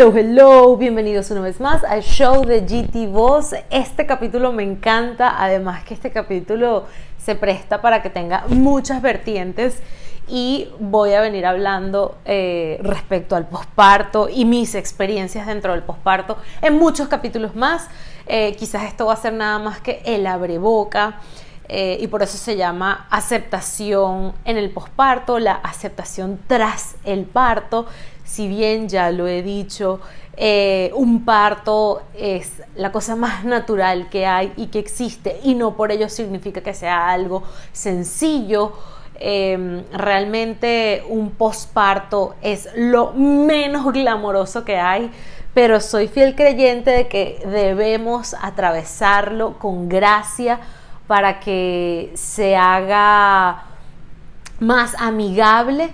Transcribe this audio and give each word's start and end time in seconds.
Hello, 0.00 0.16
hello, 0.16 0.76
bienvenidos 0.76 1.28
una 1.32 1.40
vez 1.40 1.58
más 1.58 1.82
al 1.82 2.04
show 2.04 2.44
de 2.44 2.60
GT 2.60 3.10
Voz. 3.10 3.52
Este 3.68 4.06
capítulo 4.06 4.52
me 4.52 4.62
encanta, 4.62 5.42
además 5.42 5.82
que 5.82 5.92
este 5.92 6.12
capítulo 6.12 6.84
se 7.20 7.34
presta 7.34 7.82
para 7.82 8.00
que 8.00 8.08
tenga 8.08 8.44
muchas 8.46 9.02
vertientes 9.02 9.82
y 10.28 10.68
voy 10.78 11.14
a 11.14 11.20
venir 11.20 11.44
hablando 11.44 12.16
eh, 12.26 12.78
respecto 12.80 13.34
al 13.34 13.48
posparto 13.48 14.28
y 14.28 14.44
mis 14.44 14.76
experiencias 14.76 15.48
dentro 15.48 15.72
del 15.72 15.82
posparto 15.82 16.38
en 16.62 16.78
muchos 16.78 17.08
capítulos 17.08 17.56
más. 17.56 17.88
Eh, 18.28 18.54
quizás 18.56 18.84
esto 18.84 19.06
va 19.06 19.14
a 19.14 19.16
ser 19.16 19.32
nada 19.32 19.58
más 19.58 19.80
que 19.80 20.00
el 20.04 20.28
abreboca. 20.28 21.18
Eh, 21.70 21.98
y 22.00 22.06
por 22.06 22.22
eso 22.22 22.38
se 22.38 22.56
llama 22.56 23.06
aceptación 23.10 24.32
en 24.46 24.56
el 24.56 24.70
posparto, 24.70 25.38
la 25.38 25.52
aceptación 25.52 26.40
tras 26.46 26.96
el 27.04 27.24
parto. 27.26 27.86
Si 28.28 28.46
bien 28.46 28.88
ya 28.88 29.10
lo 29.10 29.26
he 29.26 29.42
dicho, 29.42 30.00
un 30.94 31.24
parto 31.24 32.02
es 32.14 32.62
la 32.76 32.92
cosa 32.92 33.16
más 33.16 33.44
natural 33.44 34.08
que 34.10 34.26
hay 34.26 34.52
y 34.56 34.66
que 34.66 34.78
existe 34.78 35.40
y 35.42 35.54
no 35.54 35.76
por 35.76 35.90
ello 35.90 36.08
significa 36.08 36.60
que 36.60 36.74
sea 36.74 37.08
algo 37.08 37.42
sencillo 37.72 38.74
Em, 39.20 39.82
realmente 39.92 41.02
un 41.08 41.32
posparto 41.32 42.36
es 42.40 42.68
lo 42.76 43.12
menos 43.14 43.92
glamoroso 43.92 44.64
que 44.64 44.76
hay, 44.76 45.10
pero 45.54 45.80
soy 45.80 46.06
fiel 46.06 46.36
creyente 46.36 46.92
de 46.92 47.08
que 47.08 47.42
debemos 47.44 48.34
atravesarlo 48.40 49.58
con 49.58 49.88
gracia 49.88 50.60
para 51.08 51.40
que 51.40 52.12
se 52.14 52.54
haga 52.54 53.64
más 54.60 54.94
amigable. 55.00 55.90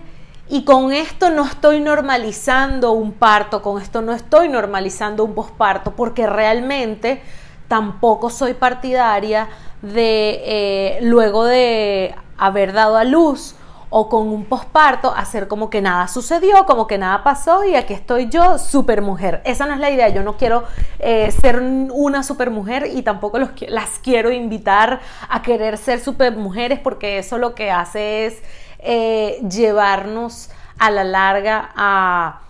Y 0.49 0.65
con 0.65 0.93
esto 0.93 1.31
no 1.31 1.45
estoy 1.45 1.81
normalizando 1.81 2.93
un 2.93 3.13
parto, 3.13 3.63
con 3.63 3.81
esto 3.81 4.03
no 4.03 4.13
estoy 4.13 4.49
normalizando 4.49 5.25
un 5.25 5.35
posparto, 5.35 5.93
porque 5.93 6.27
realmente 6.27 7.23
tampoco 7.67 8.29
soy 8.29 8.55
partidaria 8.55 9.49
de 9.81 10.43
eh, 10.45 10.99
luego 11.03 11.45
de 11.45 12.15
haber 12.37 12.73
dado 12.73 12.97
a 12.97 13.05
luz 13.05 13.55
o 13.97 14.09
con 14.09 14.27
un 14.29 14.45
posparto 14.45 15.15
hacer 15.15 15.47
como 15.47 15.71
que 15.71 15.81
nada 15.81 16.09
sucedió, 16.09 16.67
como 16.67 16.89
que 16.89 16.99
nada 16.99 17.23
pasó 17.23 17.65
y 17.65 17.77
aquí 17.77 17.95
estoy 17.95 18.29
yo, 18.29 18.59
super 18.59 19.03
mujer. 19.03 19.41
Esa 19.45 19.67
no 19.67 19.75
es 19.75 19.79
la 19.79 19.89
idea, 19.89 20.09
yo 20.09 20.25
no 20.25 20.37
quiero 20.37 20.65
eh, 20.99 21.31
ser 21.31 21.61
una 21.61 22.25
super 22.25 22.51
mujer 22.51 22.89
y 22.93 23.03
tampoco 23.03 23.39
las 23.39 24.01
quiero 24.03 24.33
invitar 24.33 25.01
a 25.29 25.43
querer 25.43 25.79
ser 25.79 26.01
super 26.01 26.37
mujeres 26.37 26.81
porque 26.81 27.19
eso 27.19 27.39
lo 27.39 27.55
que 27.55 27.71
hace 27.71 28.27
es 28.27 28.43
eh, 28.85 29.41
llevarnos 29.49 30.51
a 30.79 30.91
la 30.91 31.05
larga 31.05 31.71
a, 31.75 32.43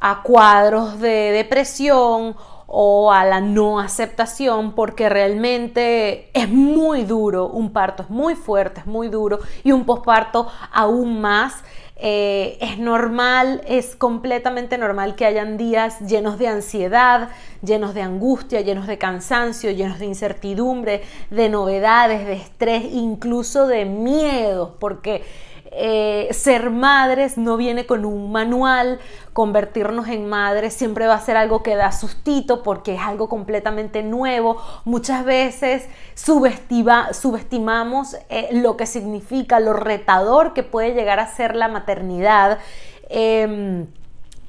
a 0.00 0.22
cuadros 0.22 1.00
de 1.00 1.32
depresión 1.32 2.36
o 2.66 3.10
a 3.10 3.24
la 3.24 3.40
no 3.40 3.80
aceptación 3.80 4.72
porque 4.72 5.08
realmente 5.08 6.28
es 6.34 6.50
muy 6.50 7.04
duro, 7.04 7.48
un 7.48 7.72
parto 7.72 8.02
es 8.02 8.10
muy 8.10 8.34
fuerte, 8.34 8.80
es 8.80 8.86
muy 8.86 9.08
duro 9.08 9.38
y 9.64 9.72
un 9.72 9.84
posparto 9.84 10.48
aún 10.70 11.20
más. 11.20 11.64
Eh, 12.00 12.58
es 12.60 12.78
normal, 12.78 13.60
es 13.66 13.96
completamente 13.96 14.78
normal 14.78 15.16
que 15.16 15.26
hayan 15.26 15.56
días 15.56 15.98
llenos 15.98 16.38
de 16.38 16.46
ansiedad, 16.46 17.30
llenos 17.60 17.92
de 17.92 18.02
angustia, 18.02 18.60
llenos 18.60 18.86
de 18.86 18.98
cansancio, 18.98 19.72
llenos 19.72 19.98
de 19.98 20.06
incertidumbre, 20.06 21.02
de 21.30 21.48
novedades, 21.48 22.24
de 22.24 22.34
estrés, 22.34 22.84
incluso 22.92 23.66
de 23.66 23.84
miedo, 23.84 24.76
porque 24.78 25.24
eh, 25.72 26.28
ser 26.32 26.70
madres 26.70 27.38
no 27.38 27.56
viene 27.56 27.86
con 27.86 28.04
un 28.04 28.32
manual, 28.32 28.98
convertirnos 29.32 30.08
en 30.08 30.28
madres 30.28 30.74
siempre 30.74 31.06
va 31.06 31.14
a 31.14 31.20
ser 31.20 31.36
algo 31.36 31.62
que 31.62 31.76
da 31.76 31.92
sustito 31.92 32.62
porque 32.62 32.94
es 32.94 33.00
algo 33.00 33.28
completamente 33.28 34.02
nuevo. 34.02 34.56
Muchas 34.84 35.24
veces 35.24 35.86
subestimamos 36.14 38.16
eh, 38.30 38.48
lo 38.52 38.76
que 38.76 38.86
significa, 38.86 39.60
lo 39.60 39.74
retador 39.74 40.54
que 40.54 40.62
puede 40.62 40.94
llegar 40.94 41.20
a 41.20 41.26
ser 41.26 41.54
la 41.54 41.68
maternidad. 41.68 42.58
Em, 43.10 43.86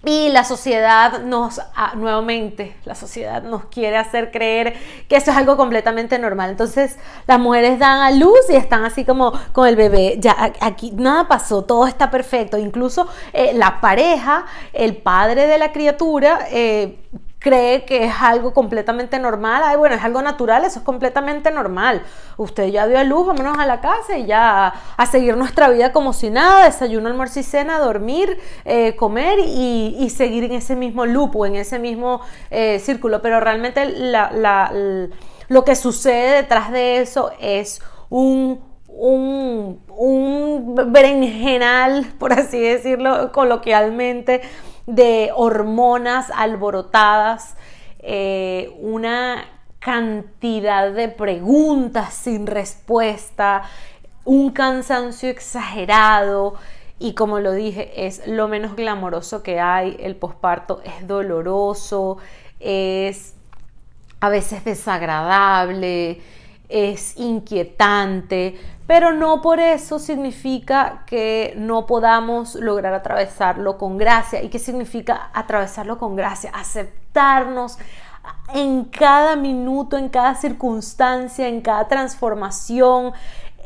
y 0.06 0.30
la 0.30 0.46
sociedad 0.46 1.24
nos, 1.24 1.62
nuevamente, 1.96 2.76
la 2.86 2.96
sociedad 2.96 3.44
nos 3.44 3.66
quiere 3.66 3.98
hacer 3.98 4.32
creer 4.32 4.74
que 5.10 5.18
eso 5.18 5.32
es 5.32 5.38
algo 5.38 5.58
completamente 5.58 6.18
normal. 6.18 6.52
Entonces, 6.52 6.98
las 7.28 7.38
mujeres 7.38 7.80
dan 7.80 8.00
a 8.00 8.12
luz 8.12 8.40
y 8.50 8.56
están 8.56 8.86
así 8.86 9.04
como 9.04 9.34
con 9.52 9.68
el 9.68 9.76
bebé. 9.76 10.16
Ya 10.20 10.54
aquí 10.62 10.92
nada 10.92 11.28
pasó, 11.28 11.66
todo 11.66 11.86
está 11.86 12.10
perfecto. 12.10 12.58
Incluso 12.58 13.08
eh, 13.34 13.52
la 13.54 13.82
pareja, 13.82 14.46
el 14.72 14.96
padre 14.96 15.48
de 15.48 15.58
la 15.58 15.74
criatura, 15.74 16.48
eh, 16.50 16.98
cree 17.40 17.86
que 17.86 18.06
es 18.06 18.14
algo 18.20 18.54
completamente 18.54 19.18
normal, 19.18 19.64
ay, 19.66 19.78
bueno, 19.78 19.96
es 19.96 20.04
algo 20.04 20.22
natural, 20.22 20.66
eso 20.66 20.80
es 20.80 20.86
completamente 20.86 21.52
normal. 21.52 22.04
Usted 22.38 22.68
ya 22.68 22.86
dio 22.86 23.00
a 23.00 23.04
luz, 23.04 23.26
vámonos 23.26 23.58
a 23.58 23.66
la 23.66 23.80
casa 23.80 24.18
y 24.18 24.26
ya 24.26 24.74
a 24.98 25.06
seguir 25.06 25.38
nuestra 25.38 25.70
vida 25.70 25.94
como 25.94 26.12
si 26.14 26.30
nada, 26.30 26.66
desayuno, 26.66 27.08
almuerzo 27.08 27.40
y 27.40 27.44
cena, 27.44 27.80
dormir, 27.80 28.38
eh, 28.66 28.96
comer 28.98 29.40
y, 29.40 30.10
seguir 30.10 30.44
en 30.44 30.54
ese 30.54 30.76
mismo 30.76 31.06
loop 31.06 31.36
o 31.38 31.46
en 31.46 31.56
ese 31.56 31.80
mismo 31.80 32.20
eh, 32.50 32.80
círculo. 32.80 33.22
Pero 33.22 33.40
realmente 33.40 33.86
lo 35.48 35.64
que 35.64 35.76
sucede 35.76 36.42
detrás 36.42 36.72
de 36.72 37.00
eso 37.00 37.32
es 37.40 37.82
un 38.10 38.70
un, 39.00 39.80
un 39.96 40.76
berenjenal, 40.92 42.06
por 42.20 42.34
así 42.34 42.60
decirlo 42.60 43.32
coloquialmente, 43.32 44.42
de 44.90 45.32
hormonas 45.36 46.32
alborotadas, 46.36 47.56
eh, 48.00 48.76
una 48.80 49.46
cantidad 49.80 50.92
de 50.92 51.10
preguntas 51.10 52.14
sin 52.14 52.48
respuesta, 52.48 53.64
un 54.26 54.52
cansancio 54.52 55.30
exagerado 55.30 56.56
y 56.98 57.14
como 57.14 57.40
lo 57.40 57.54
dije, 57.54 58.08
es 58.08 58.28
lo 58.28 58.48
menos 58.48 58.76
glamoroso 58.76 59.44
que 59.44 59.60
hay, 59.60 59.96
el 60.00 60.16
posparto 60.16 60.82
es 60.84 61.08
doloroso, 61.08 62.18
es 62.60 63.36
a 64.20 64.30
veces 64.30 64.66
desagradable, 64.66 66.20
es 66.70 67.18
inquietante, 67.18 68.60
pero 68.86 69.12
no 69.12 69.42
por 69.42 69.60
eso 69.60 70.00
significa 70.00 71.04
que 71.06 71.54
no 71.58 71.86
podamos 71.86 72.56
lograr 72.56 72.94
atravesarlo 72.94 73.78
con 73.78 73.98
gracia. 73.98 74.42
¿Y 74.42 74.50
qué 74.50 74.60
significa 74.60 75.30
atravesarlo 75.34 75.98
con 75.98 76.16
gracia? 76.16 76.52
Aceptarnos 76.54 77.78
en 78.54 78.86
cada 78.86 79.36
minuto, 79.36 79.98
en 79.98 80.10
cada 80.10 80.36
circunstancia, 80.36 81.48
en 81.48 81.62
cada 81.62 81.88
transformación, 81.88 83.14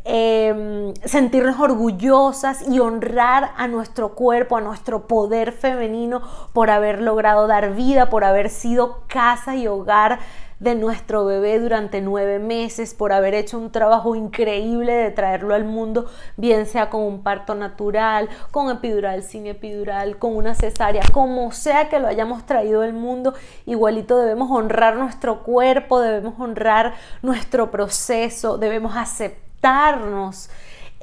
em, 0.05 0.93
sentirnos 1.05 1.59
orgullosas 1.59 2.67
y 2.67 2.79
honrar 2.79 3.51
a 3.55 3.67
nuestro 3.67 4.15
cuerpo, 4.15 4.57
a 4.57 4.61
nuestro 4.61 5.07
poder 5.07 5.53
femenino 5.53 6.21
por 6.51 6.69
haber 6.69 7.01
logrado 7.01 7.47
dar 7.47 7.73
vida, 7.73 8.09
por 8.09 8.25
haber 8.25 8.49
sido 8.49 9.03
casa 9.07 9.55
y 9.55 9.67
hogar 9.67 10.19
de 10.63 10.75
nuestro 10.75 11.25
bebé 11.25 11.59
durante 11.59 11.99
nueve 11.99 12.39
meses 12.39 12.93
por 12.93 13.11
haber 13.11 13.33
hecho 13.33 13.57
un 13.57 13.69
trabajo 13.69 14.15
increíble 14.15 14.93
de 14.93 15.11
traerlo 15.11 15.53
al 15.53 15.65
mundo, 15.65 16.09
bien 16.37 16.65
sea 16.67 16.89
con 16.89 17.01
un 17.01 17.21
parto 17.21 17.53
natural, 17.53 18.29
con 18.51 18.71
epidural, 18.71 19.23
sin 19.23 19.45
epidural, 19.45 20.17
con 20.17 20.37
una 20.37 20.55
cesárea, 20.55 21.03
como 21.11 21.51
sea 21.51 21.89
que 21.89 21.99
lo 21.99 22.07
hayamos 22.07 22.45
traído 22.45 22.81
al 22.81 22.93
mundo, 22.93 23.33
igualito 23.65 24.17
debemos 24.17 24.49
honrar 24.51 24.95
nuestro 24.95 25.43
cuerpo, 25.43 25.99
debemos 25.99 26.39
honrar 26.39 26.93
nuestro 27.21 27.69
proceso, 27.69 28.57
debemos 28.57 28.95
aceptarnos 28.95 30.49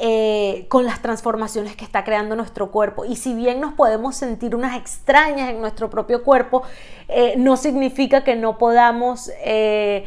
eh, 0.02 0.64
con 0.68 0.86
las 0.86 1.02
transformaciones 1.02 1.76
que 1.76 1.84
está 1.84 2.04
creando 2.04 2.34
nuestro 2.34 2.70
cuerpo. 2.70 3.04
Y 3.04 3.16
si 3.16 3.34
bien 3.34 3.60
nos 3.60 3.74
podemos 3.74 4.16
sentir 4.16 4.56
unas 4.56 4.74
extrañas 4.78 5.50
en 5.50 5.60
nuestro 5.60 5.90
propio 5.90 6.24
cuerpo, 6.24 6.62
eh, 7.08 7.34
no 7.36 7.58
significa 7.58 8.24
que 8.24 8.34
no 8.34 8.56
podamos 8.56 9.30
eh, 9.44 10.06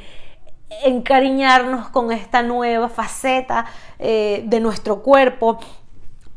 encariñarnos 0.84 1.90
con 1.90 2.12
esta 2.12 2.42
nueva 2.42 2.90
faceta 2.90 3.68
de 4.00 4.60
nuestro 4.60 5.04
cuerpo. 5.04 5.60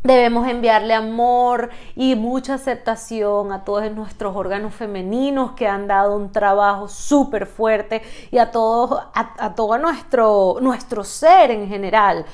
Debemos 0.03 0.47
enviarle 0.47 0.93
amor 0.93 1.71
y 1.97 2.15
mucha 2.15 2.55
aceptación 2.55 3.53
a 3.53 3.65
todos 3.65 3.91
nuestros 3.91 4.37
órganos 4.37 4.75
femeninos 4.75 5.53
que 5.53 5.67
han 5.67 5.89
dado 5.89 6.15
un 6.15 6.31
trabajo 6.31 6.89
súper 6.89 7.47
fuerte 7.47 8.03
y 8.31 8.37
a, 8.37 8.51
a, 8.53 9.55
todo 9.57 9.79
nuestro, 9.79 10.59
nuestro 10.61 11.03
ser 11.03 11.51
en 11.51 11.69
general. 11.69 12.27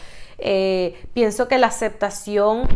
Eh, 0.44 1.08
pienso 1.14 1.46
que 1.48 1.58
la 1.58 1.68
aceptación 1.68 2.68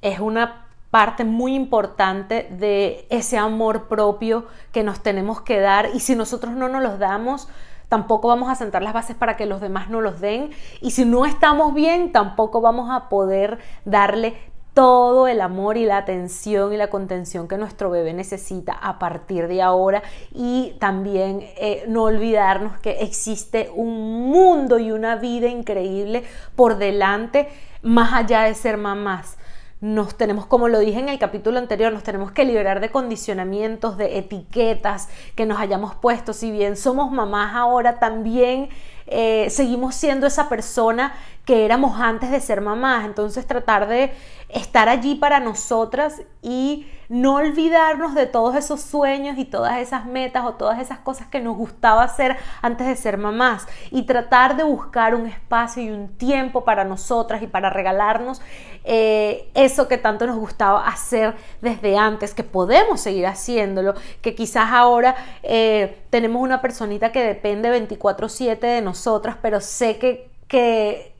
es 0.00 0.18
una 0.18 0.66
parte 0.90 1.24
muy 1.24 1.54
importante 1.54 2.48
de 2.50 3.06
ese 3.08 3.38
amor 3.38 3.88
propio 3.88 4.46
que 4.72 4.82
nos 4.82 5.00
tenemos 5.00 5.40
que 5.40 5.58
dar 5.60 5.88
y 5.94 6.00
si 6.00 6.14
nosotros 6.14 6.52
no 6.52 6.68
nos 6.68 6.82
los 6.82 6.98
damos, 6.98 7.48
tampoco 7.88 8.28
vamos 8.28 8.50
a 8.50 8.56
sentar 8.56 8.82
las 8.82 8.92
bases 8.92 9.16
para 9.16 9.36
que 9.36 9.46
los 9.46 9.60
demás 9.60 9.88
no 9.88 10.00
los 10.00 10.20
den 10.20 10.50
y 10.80 10.90
si 10.90 11.04
no 11.04 11.24
estamos 11.24 11.72
bien, 11.72 12.12
tampoco 12.12 12.60
vamos 12.60 12.90
a 12.90 13.08
poder 13.08 13.58
darle 13.84 14.51
todo 14.74 15.28
el 15.28 15.40
amor 15.40 15.76
y 15.76 15.84
la 15.84 15.98
atención 15.98 16.72
y 16.72 16.76
la 16.76 16.88
contención 16.88 17.46
que 17.46 17.58
nuestro 17.58 17.90
bebé 17.90 18.14
necesita 18.14 18.72
a 18.72 18.98
partir 18.98 19.48
de 19.48 19.60
ahora 19.60 20.02
y 20.34 20.74
también 20.78 21.40
eh, 21.56 21.84
no 21.88 22.04
olvidarnos 22.04 22.78
que 22.80 23.02
existe 23.02 23.70
un 23.74 24.30
mundo 24.30 24.78
y 24.78 24.90
una 24.90 25.16
vida 25.16 25.48
increíble 25.48 26.24
por 26.56 26.78
delante 26.78 27.48
más 27.82 28.12
allá 28.14 28.42
de 28.44 28.54
ser 28.54 28.78
mamás 28.78 29.36
nos 29.82 30.14
tenemos, 30.14 30.46
como 30.46 30.68
lo 30.68 30.78
dije 30.78 31.00
en 31.00 31.08
el 31.08 31.18
capítulo 31.18 31.58
anterior, 31.58 31.92
nos 31.92 32.04
tenemos 32.04 32.30
que 32.30 32.44
liberar 32.44 32.78
de 32.78 32.92
condicionamientos, 32.92 33.96
de 33.96 34.16
etiquetas 34.16 35.08
que 35.34 35.44
nos 35.44 35.58
hayamos 35.58 35.96
puesto. 35.96 36.32
Si 36.32 36.52
bien 36.52 36.76
somos 36.76 37.10
mamás 37.10 37.56
ahora, 37.56 37.98
también 37.98 38.68
eh, 39.12 39.50
seguimos 39.50 39.94
siendo 39.94 40.26
esa 40.26 40.48
persona 40.48 41.14
que 41.44 41.64
éramos 41.64 42.00
antes 42.00 42.30
de 42.30 42.40
ser 42.40 42.60
mamás. 42.60 43.04
Entonces 43.04 43.46
tratar 43.46 43.88
de 43.88 44.12
estar 44.48 44.88
allí 44.88 45.14
para 45.14 45.40
nosotras 45.40 46.22
y 46.42 46.86
no 47.08 47.34
olvidarnos 47.34 48.14
de 48.14 48.26
todos 48.26 48.54
esos 48.54 48.80
sueños 48.80 49.36
y 49.36 49.44
todas 49.44 49.78
esas 49.78 50.06
metas 50.06 50.44
o 50.46 50.54
todas 50.54 50.78
esas 50.78 50.98
cosas 50.98 51.26
que 51.26 51.40
nos 51.40 51.56
gustaba 51.56 52.02
hacer 52.02 52.36
antes 52.62 52.86
de 52.86 52.96
ser 52.96 53.18
mamás 53.18 53.66
y 53.90 54.04
tratar 54.04 54.56
de 54.56 54.62
buscar 54.62 55.14
un 55.14 55.26
espacio 55.26 55.82
y 55.82 55.90
un 55.90 56.08
tiempo 56.16 56.64
para 56.64 56.84
nosotras 56.84 57.42
y 57.42 57.46
para 57.46 57.68
regalarnos 57.68 58.40
eh, 58.84 59.50
eso 59.54 59.88
que 59.88 59.98
tanto 59.98 60.26
nos 60.26 60.36
gustaba 60.36 60.86
hacer 60.86 61.34
desde 61.60 61.98
antes, 61.98 62.34
que 62.34 62.44
podemos 62.44 63.00
seguir 63.00 63.26
haciéndolo, 63.26 63.94
que 64.22 64.34
quizás 64.34 64.70
ahora 64.72 65.14
eh, 65.42 66.01
tenemos 66.12 66.42
una 66.42 66.60
personita 66.60 67.10
que 67.10 67.22
depende 67.22 67.70
24/7 67.70 68.66
de 68.66 68.82
nosotras, 68.82 69.38
pero 69.40 69.62
sé 69.62 69.98
que, 69.98 70.30
que 70.46 71.14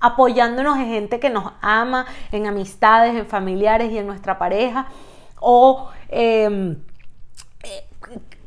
apoyándonos 0.00 0.78
en 0.78 0.86
gente 0.86 1.20
que 1.20 1.28
nos 1.28 1.52
ama, 1.60 2.06
en 2.32 2.46
amistades, 2.46 3.14
en 3.14 3.26
familiares 3.26 3.92
y 3.92 3.98
en 3.98 4.06
nuestra 4.06 4.38
pareja, 4.38 4.86
o 5.40 5.90
em, 6.08 6.82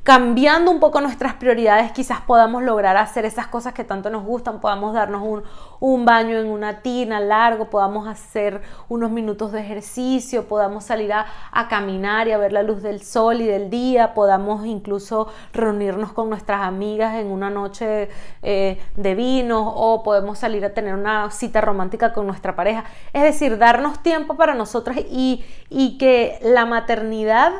cambiando 0.03 0.69
un 0.69 0.81
poco 0.81 0.99
nuestras 0.99 1.35
prioridades, 1.35 1.93
quizás 1.93 2.19
podamos 2.19 2.61
lograr 2.61 2.97
hacer 2.97 3.23
esas 3.23 3.47
cosas 3.47 3.73
que 3.73 3.85
tanto 3.85 4.09
nos 4.09 4.25
gustan, 4.25 4.59
podamos 4.59 4.93
darnos 4.93 5.43
un, 5.79 6.05
baño 6.05 6.37
en 6.37 6.47
una 6.47 6.81
tina 6.81 7.21
largo, 7.21 7.69
podamos 7.69 8.05
hacer 8.07 8.61
unos 8.89 9.11
minutos 9.11 9.53
de 9.53 9.61
ejercicio, 9.61 10.45
podamos 10.45 10.83
salir 10.83 11.13
a, 11.13 11.25
caminar 11.69 12.27
y 12.27 12.33
a 12.33 12.37
ver 12.37 12.51
la 12.51 12.63
luz 12.63 12.81
del 12.83 13.01
sol 13.01 13.39
y 13.39 13.45
del 13.45 13.69
día, 13.69 14.13
podamos 14.13 14.65
incluso 14.65 15.29
reunirnos 15.53 16.11
con 16.11 16.29
nuestras 16.29 16.61
amigas 16.61 17.15
en 17.15 17.27
una 17.27 17.49
noche 17.49 18.09
eh, 18.41 18.81
de 18.97 19.15
vino 19.15 19.69
o 19.69 20.03
podemos 20.03 20.37
salir 20.37 20.65
a 20.65 20.73
tener 20.73 20.93
una 20.95 21.31
cita 21.31 21.61
romántica 21.61 22.11
con 22.11 22.27
nuestra 22.27 22.57
pareja. 22.57 22.83
Es 23.13 23.23
decir, 23.23 23.57
darnos 23.57 24.03
tiempo 24.03 24.35
para 24.35 24.53
nosotras 24.53 24.97
y, 24.97 25.45
y 25.69 25.97
que 25.97 26.39
la 26.41 26.65
maternidad 26.65 27.53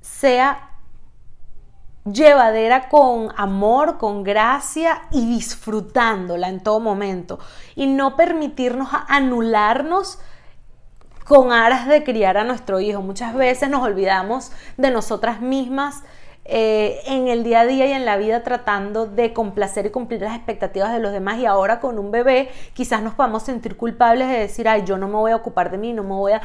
sea 0.00 0.75
llevadera 2.10 2.88
con 2.88 3.32
amor, 3.36 3.98
con 3.98 4.22
gracia 4.22 5.02
y 5.10 5.26
disfrutándola 5.26 6.48
en 6.48 6.62
todo 6.62 6.80
momento. 6.80 7.38
Y 7.74 7.86
no 7.86 8.16
permitirnos 8.16 8.88
anularnos 9.08 10.18
con 11.26 11.52
aras 11.52 11.86
de 11.86 12.04
criar 12.04 12.36
a 12.38 12.44
nuestro 12.44 12.80
hijo. 12.80 13.02
Muchas 13.02 13.34
veces 13.34 13.68
nos 13.68 13.82
olvidamos 13.82 14.52
de 14.76 14.90
nosotras 14.90 15.40
mismas 15.40 16.04
eh, 16.48 17.00
en 17.06 17.26
el 17.26 17.42
día 17.42 17.60
a 17.60 17.66
día 17.66 17.86
y 17.86 17.92
en 17.92 18.04
la 18.04 18.16
vida 18.16 18.42
tratando 18.42 19.06
de 19.06 19.32
complacer 19.32 19.86
y 19.86 19.90
cumplir 19.90 20.20
las 20.20 20.36
expectativas 20.36 20.92
de 20.92 21.00
los 21.00 21.10
demás 21.10 21.38
y 21.38 21.46
ahora 21.46 21.80
con 21.80 21.98
un 21.98 22.12
bebé 22.12 22.50
quizás 22.72 23.02
nos 23.02 23.14
podamos 23.14 23.42
sentir 23.42 23.76
culpables 23.76 24.28
de 24.28 24.38
decir, 24.38 24.68
ay, 24.68 24.84
yo 24.84 24.96
no 24.96 25.08
me 25.08 25.14
voy 25.14 25.32
a 25.32 25.36
ocupar 25.36 25.72
de 25.72 25.78
mí, 25.78 25.92
no 25.92 26.04
me 26.04 26.14
voy 26.14 26.32
a, 26.32 26.40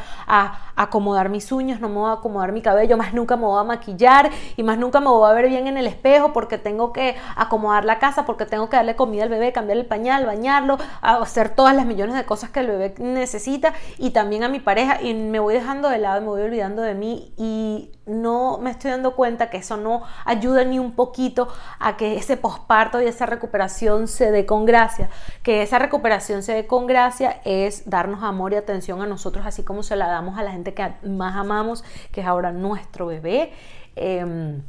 acomodar 0.75 1.29
mis 1.29 1.51
uñas, 1.51 1.79
no 1.79 1.89
me 1.89 1.95
voy 1.95 2.09
a 2.09 2.13
acomodar 2.13 2.51
mi 2.51 2.61
cabello, 2.61 2.97
más 2.97 3.13
nunca 3.13 3.35
me 3.35 3.43
voy 3.43 3.59
a 3.59 3.63
maquillar 3.63 4.31
y 4.57 4.63
más 4.63 4.79
nunca 4.79 4.99
me 4.99 5.09
voy 5.09 5.29
a 5.29 5.33
ver 5.33 5.47
bien 5.47 5.67
en 5.67 5.77
el 5.77 5.85
espejo 5.85 6.33
porque 6.33 6.57
tengo 6.57 6.91
que 6.91 7.15
acomodar 7.35 7.85
la 7.85 7.99
casa, 7.99 8.25
porque 8.25 8.47
tengo 8.47 8.69
que 8.69 8.77
darle 8.77 8.95
comida 8.95 9.23
al 9.23 9.29
bebé, 9.29 9.51
cambiar 9.51 9.77
el 9.77 9.85
pañal, 9.85 10.25
bañarlo, 10.25 10.79
hacer 11.01 11.49
todas 11.49 11.75
las 11.75 11.85
millones 11.85 12.15
de 12.15 12.25
cosas 12.25 12.49
que 12.49 12.61
el 12.61 12.67
bebé 12.67 12.95
necesita 12.97 13.73
y 13.99 14.09
también 14.09 14.43
a 14.43 14.49
mi 14.49 14.59
pareja 14.59 15.01
y 15.01 15.13
me 15.13 15.39
voy 15.39 15.53
dejando 15.53 15.89
de 15.89 15.99
lado, 15.99 16.21
me 16.21 16.27
voy 16.27 16.41
olvidando 16.41 16.81
de 16.81 16.95
mí 16.95 17.33
y 17.37 17.91
no 18.05 18.57
me 18.57 18.71
estoy 18.71 18.91
dando 18.91 19.15
cuenta 19.15 19.49
que 19.49 19.57
eso 19.57 19.77
no 19.77 20.03
ayuda 20.25 20.63
ni 20.63 20.79
un 20.79 20.93
poquito 20.93 21.47
a 21.79 21.97
que 21.97 22.15
ese 22.17 22.35
posparto 22.35 23.01
y 23.01 23.05
esa 23.05 23.25
recuperación 23.25 24.07
se 24.07 24.31
dé 24.31 24.45
con 24.45 24.65
gracia. 24.65 25.09
Que 25.43 25.61
esa 25.61 25.79
recuperación 25.79 26.41
se 26.43 26.53
dé 26.53 26.67
con 26.67 26.87
gracia 26.87 27.41
es 27.45 27.89
darnos 27.89 28.23
amor 28.23 28.53
y 28.53 28.55
atención 28.55 29.01
a 29.01 29.05
nosotros, 29.05 29.45
así 29.45 29.63
como 29.63 29.83
se 29.83 29.95
la 29.95 30.07
damos 30.07 30.37
a 30.37 30.43
la 30.43 30.51
gente 30.51 30.73
que 30.73 30.91
más 31.03 31.35
amamos, 31.35 31.83
que 32.11 32.21
es 32.21 32.27
ahora 32.27 32.51
nuestro 32.51 33.05
bebé. 33.05 33.53
Em, 33.95 34.61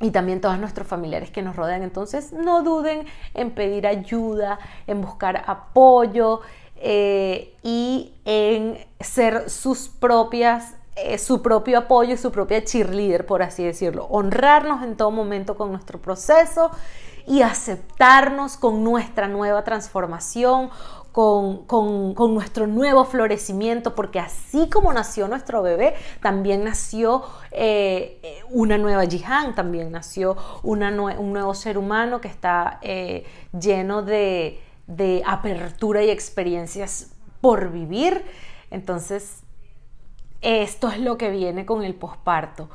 y 0.00 0.10
también 0.10 0.40
todos 0.40 0.58
nuestros 0.58 0.86
familiares 0.86 1.30
que 1.30 1.40
nos 1.40 1.56
rodean. 1.56 1.82
Entonces, 1.82 2.32
no 2.32 2.62
duden 2.62 3.06
en 3.32 3.52
pedir 3.52 3.86
ayuda, 3.86 4.58
en 4.86 5.00
buscar 5.00 5.44
apoyo 5.46 6.40
eh, 6.76 7.54
y 7.62 8.12
en 8.24 8.76
ser 9.00 9.48
sus 9.48 9.88
propias 9.88 10.74
eh, 10.96 11.18
su 11.18 11.42
propio 11.42 11.78
apoyo 11.78 12.14
y 12.14 12.16
su 12.16 12.30
propia 12.30 12.62
cheerleader, 12.62 13.26
por 13.26 13.42
así 13.42 13.64
decirlo. 13.64 14.06
Honrarnos 14.10 14.82
en 14.84 14.96
todo 14.96 15.10
momento 15.10 15.56
con 15.56 15.70
nuestro 15.72 16.00
proceso 16.00 16.70
y 17.26 17.42
aceptarnos 17.42 18.56
con 18.56 18.84
nuestra 18.84 19.26
nueva 19.26 19.64
transformación, 19.64 20.70
con, 21.10 22.14
nuestro 22.34 22.66
nuevo 22.66 23.04
florecimiento, 23.04 23.94
porque 23.94 24.18
así 24.18 24.68
como 24.68 24.92
nació 24.92 25.28
nuestro 25.28 25.62
bebé, 25.62 25.94
también 26.20 26.64
nació 26.64 27.22
eh, 27.52 28.42
una 28.50 28.78
nueva 28.78 29.06
Jihan, 29.06 29.54
también 29.54 29.92
nació 29.92 30.36
un 30.64 30.80
nuevo 31.32 31.54
ser 31.54 31.78
humano 31.78 32.20
que 32.20 32.28
está 32.28 32.78
eh, 32.82 33.24
lleno 33.52 34.02
de, 34.02 34.60
de 34.88 35.22
apertura 35.24 36.02
y 36.02 36.10
experiencias 36.10 37.12
por 37.40 37.70
vivir. 37.70 38.24
Entonces, 38.72 39.43
esto 40.44 40.88
es 40.90 41.00
lo 41.00 41.16
que 41.16 41.30
viene 41.30 41.64
con 41.64 41.82
el 41.82 41.94
posparto. 41.94 42.68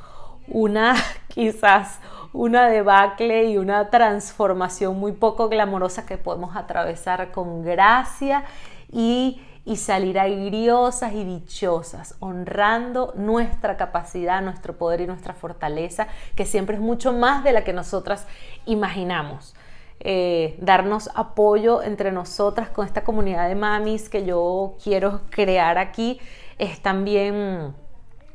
Una 0.48 0.96
quizás 1.28 2.00
una 2.34 2.68
debacle 2.68 3.46
y 3.46 3.58
una 3.58 3.90
transformación 3.90 5.00
muy 5.00 5.14
poco 5.14 5.50
glamorosa 5.50 6.06
que 6.06 6.18
podemos 6.18 6.56
atravesar 6.56 7.32
con 7.32 7.64
gracia 7.64 8.44
y, 8.92 9.42
y 9.66 9.78
salir 9.78 10.20
airiosas 10.20 11.14
y 11.14 11.24
dichosas, 11.24 12.16
honrando 12.20 13.14
nuestra 13.16 13.78
capacidad, 13.78 14.42
nuestro 14.42 14.78
poder 14.78 15.02
y 15.02 15.08
nuestra 15.08 15.34
fortaleza, 15.34 16.08
que 16.36 16.46
siempre 16.46 16.76
es 16.76 16.82
mucho 16.82 17.14
más 17.14 17.44
de 17.44 17.52
la 17.52 17.64
que 17.64 17.74
nosotras 17.74 18.28
imaginamos. 18.66 19.56
Eh, 20.02 20.58
darnos 20.62 21.10
apoyo 21.14 21.84
entre 21.84 22.14
nosotras 22.14 22.70
con 22.70 22.86
esta 22.86 23.04
comunidad 23.04 23.50
de 23.50 23.56
mamis 23.56 24.08
que 24.08 24.24
yo 24.24 24.78
quiero 24.82 25.20
crear 25.30 25.78
aquí 25.78 26.22
es 26.58 26.82
también 26.82 27.74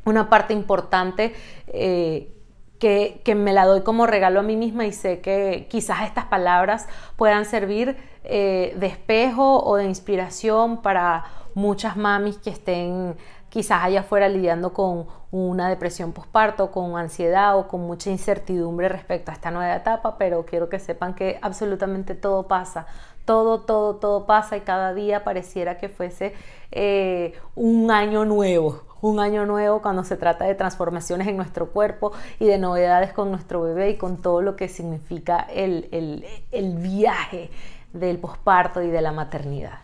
una 0.05 0.29
parte 0.29 0.53
importante 0.53 1.35
eh, 1.69 2.31
que, 2.79 3.35
me 3.35 3.55
la 3.55 3.65
doy 3.65 3.81
como 3.81 4.07
regalo 4.07 4.41
a 4.41 4.43
mí 4.43 4.57
misma 4.57 4.85
y 4.85 4.93
sé 4.93 5.21
que 5.21 5.67
quizás 5.71 6.03
estas 6.03 6.27
palabras 6.27 6.87
puedan 7.17 7.47
servir 7.47 7.97
eh, 8.25 8.75
de 8.79 8.87
espejo 8.87 9.65
o 9.65 9.77
de 9.77 9.85
inspiración 9.85 10.83
para 10.83 11.25
muchas 11.55 11.97
mamis 11.97 12.37
que 12.37 12.51
estén 12.51 13.17
quizás 13.55 13.85
allá 13.85 14.01
afuera 14.01 14.29
lidiando 14.29 14.73
con 14.73 15.07
una 15.31 15.69
depresión 15.69 16.11
postparto, 16.11 16.73
con 16.73 16.99
ansiedad 16.99 17.57
o 17.57 17.69
con 17.69 17.83
mucha 17.83 18.11
incertidumbre 18.11 18.89
respecto 18.89 19.31
a 19.31 19.35
esta 19.35 19.53
nueva 19.53 19.77
etapa, 19.77 20.19
pero 20.19 20.45
quiero 20.45 20.69
que 20.69 20.81
sepan 20.81 21.15
que 21.15 21.39
absolutamente 21.41 22.17
todo 22.17 22.49
pasa, 22.49 22.87
todo, 23.25 23.61
todo, 23.61 23.95
todo 23.95 24.27
pasa 24.27 24.57
y 24.57 24.63
cada 24.63 24.93
día 24.93 25.23
pareciera 25.23 25.79
que 25.79 25.89
fuese 25.89 26.35
eh, 26.73 27.35
un 27.55 27.93
año 27.93 28.25
nuevo, 28.25 28.83
un 29.01 29.21
año 29.21 29.47
nuevo 29.47 29.81
cuando 29.81 30.03
se 30.03 30.17
trata 30.17 30.47
de 30.47 30.57
transformaciones 30.57 31.29
en 31.29 31.37
nuestro 31.37 31.71
cuerpo 31.71 32.11
y 32.41 32.47
de 32.47 32.59
novedades 32.59 33.13
con 33.13 33.31
nuestro 33.31 33.63
bebé 33.63 33.91
y 33.91 33.97
con 33.97 34.17
todo 34.17 34.43
lo 34.43 34.57
que 34.57 34.69
significa 34.69 35.39
el, 35.39 36.27
el 36.51 36.77
viaje 36.79 37.51
del 37.93 38.19
posparto 38.19 38.83
y 38.83 38.89
de 38.89 39.01
la 39.01 39.13
maternidad. 39.13 39.84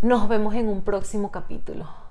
Nos 0.00 0.28
vemos 0.28 0.54
en 0.54 0.68
un 0.68 0.82
próximo 0.82 1.32
capítulo. 1.32 2.07